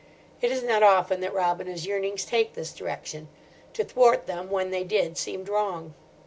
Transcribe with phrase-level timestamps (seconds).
[0.41, 3.27] It is not often that Robina's yearnings take this direction:
[3.73, 5.93] to thwart them, when they did, seemed wrong.